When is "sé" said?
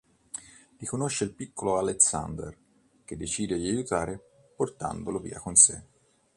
5.55-5.83